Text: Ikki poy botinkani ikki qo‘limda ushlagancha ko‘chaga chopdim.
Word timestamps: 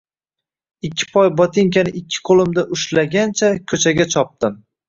Ikki 0.89 1.07
poy 1.17 1.29
botinkani 1.41 1.93
ikki 2.01 2.23
qo‘limda 2.31 2.65
ushlagancha 2.79 3.55
ko‘chaga 3.75 4.13
chopdim. 4.17 4.61